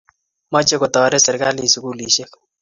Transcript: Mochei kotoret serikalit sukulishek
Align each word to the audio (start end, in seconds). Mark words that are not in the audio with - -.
Mochei 0.51 0.79
kotoret 0.81 1.23
serikalit 1.23 1.71
sukulishek 1.71 2.31